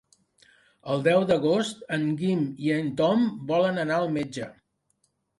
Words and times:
El 0.93 1.01
deu 1.07 1.25
d'agost 1.31 1.83
en 1.97 2.05
Guim 2.21 2.41
i 2.69 2.73
en 2.77 2.89
Tom 3.01 3.21
volen 3.51 3.77
anar 3.83 3.99
al 3.99 4.09
metge. 4.15 4.49